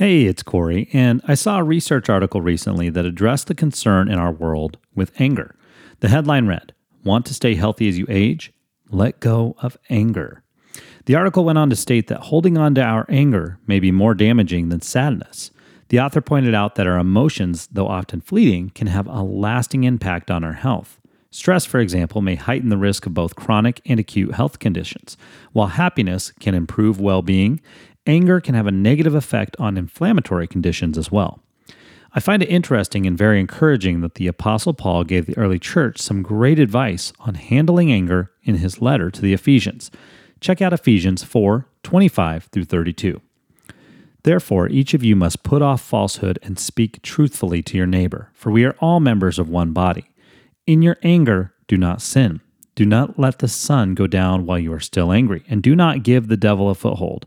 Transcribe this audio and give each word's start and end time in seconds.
Hey, 0.00 0.24
it's 0.24 0.42
Corey, 0.42 0.88
and 0.94 1.20
I 1.28 1.34
saw 1.34 1.58
a 1.58 1.62
research 1.62 2.08
article 2.08 2.40
recently 2.40 2.88
that 2.88 3.04
addressed 3.04 3.48
the 3.48 3.54
concern 3.54 4.08
in 4.10 4.18
our 4.18 4.32
world 4.32 4.78
with 4.94 5.12
anger. 5.20 5.54
The 5.98 6.08
headline 6.08 6.46
read 6.46 6.72
Want 7.04 7.26
to 7.26 7.34
stay 7.34 7.54
healthy 7.54 7.86
as 7.86 7.98
you 7.98 8.06
age? 8.08 8.50
Let 8.88 9.20
go 9.20 9.56
of 9.58 9.76
anger. 9.90 10.42
The 11.04 11.16
article 11.16 11.44
went 11.44 11.58
on 11.58 11.68
to 11.68 11.76
state 11.76 12.06
that 12.06 12.20
holding 12.20 12.56
on 12.56 12.74
to 12.76 12.82
our 12.82 13.04
anger 13.10 13.58
may 13.66 13.78
be 13.78 13.92
more 13.92 14.14
damaging 14.14 14.70
than 14.70 14.80
sadness. 14.80 15.50
The 15.88 16.00
author 16.00 16.22
pointed 16.22 16.54
out 16.54 16.76
that 16.76 16.86
our 16.86 16.98
emotions, 16.98 17.68
though 17.70 17.88
often 17.88 18.22
fleeting, 18.22 18.70
can 18.70 18.86
have 18.86 19.06
a 19.06 19.22
lasting 19.22 19.84
impact 19.84 20.30
on 20.30 20.42
our 20.42 20.54
health. 20.54 20.98
Stress, 21.32 21.64
for 21.64 21.78
example, 21.78 22.22
may 22.22 22.34
heighten 22.34 22.70
the 22.70 22.76
risk 22.76 23.06
of 23.06 23.14
both 23.14 23.36
chronic 23.36 23.80
and 23.86 24.00
acute 24.00 24.34
health 24.34 24.58
conditions, 24.58 25.16
while 25.52 25.68
happiness 25.68 26.32
can 26.40 26.54
improve 26.54 26.98
well 26.98 27.22
being 27.22 27.60
anger 28.06 28.40
can 28.40 28.54
have 28.54 28.66
a 28.66 28.72
negative 28.72 29.14
effect 29.14 29.56
on 29.58 29.76
inflammatory 29.76 30.46
conditions 30.46 30.96
as 30.96 31.10
well. 31.10 31.40
I 32.12 32.20
find 32.20 32.42
it 32.42 32.50
interesting 32.50 33.06
and 33.06 33.16
very 33.16 33.38
encouraging 33.38 34.00
that 34.00 34.16
the 34.16 34.26
Apostle 34.26 34.74
Paul 34.74 35.04
gave 35.04 35.26
the 35.26 35.38
early 35.38 35.60
church 35.60 36.00
some 36.00 36.22
great 36.22 36.58
advice 36.58 37.12
on 37.20 37.34
handling 37.34 37.92
anger 37.92 38.32
in 38.42 38.56
his 38.56 38.82
letter 38.82 39.10
to 39.12 39.20
the 39.20 39.32
Ephesians. 39.32 39.92
Check 40.40 40.60
out 40.60 40.72
Ephesians 40.72 41.22
4 41.22 41.66
25 41.82 42.44
through 42.44 42.64
32. 42.64 43.20
Therefore, 44.22 44.68
each 44.68 44.92
of 44.92 45.04
you 45.04 45.16
must 45.16 45.44
put 45.44 45.62
off 45.62 45.80
falsehood 45.80 46.38
and 46.42 46.58
speak 46.58 47.00
truthfully 47.02 47.62
to 47.62 47.76
your 47.76 47.86
neighbor, 47.86 48.30
for 48.34 48.50
we 48.50 48.64
are 48.64 48.76
all 48.80 49.00
members 49.00 49.38
of 49.38 49.48
one 49.48 49.72
body. 49.72 50.10
In 50.66 50.82
your 50.82 50.98
anger, 51.02 51.54
do 51.68 51.76
not 51.76 52.02
sin. 52.02 52.40
Do 52.74 52.84
not 52.84 53.18
let 53.18 53.38
the 53.38 53.48
sun 53.48 53.94
go 53.94 54.06
down 54.06 54.46
while 54.46 54.58
you 54.58 54.72
are 54.72 54.80
still 54.80 55.12
angry, 55.12 55.44
and 55.48 55.62
do 55.62 55.74
not 55.74 56.02
give 56.02 56.28
the 56.28 56.36
devil 56.36 56.68
a 56.68 56.74
foothold. 56.74 57.26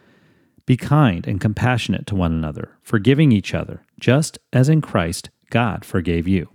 Be 0.65 0.77
kind 0.77 1.27
and 1.27 1.41
compassionate 1.41 2.05
to 2.07 2.15
one 2.15 2.31
another, 2.31 2.77
forgiving 2.81 3.31
each 3.31 3.53
other, 3.53 3.83
just 3.99 4.39
as 4.53 4.69
in 4.69 4.81
Christ 4.81 5.29
God 5.49 5.83
forgave 5.83 6.27
you. 6.27 6.49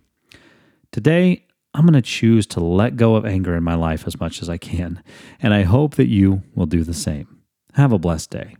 Today, 0.92 1.44
I'm 1.74 1.82
going 1.82 1.92
to 1.92 2.02
choose 2.02 2.46
to 2.48 2.60
let 2.60 2.96
go 2.96 3.16
of 3.16 3.26
anger 3.26 3.54
in 3.54 3.62
my 3.62 3.74
life 3.74 4.06
as 4.06 4.18
much 4.18 4.40
as 4.40 4.48
I 4.48 4.56
can, 4.56 5.02
and 5.42 5.52
I 5.52 5.62
hope 5.62 5.96
that 5.96 6.08
you 6.08 6.42
will 6.54 6.66
do 6.66 6.82
the 6.82 6.94
same. 6.94 7.40
Have 7.74 7.92
a 7.92 7.98
blessed 7.98 8.30
day. 8.30 8.56